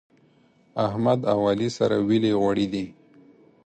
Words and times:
احمد 0.87 1.19
او 1.31 1.39
علي 1.49 1.69
سره 1.77 1.95
ويلي 2.07 2.31
غوړي 2.39 2.67
دي. 2.73 2.85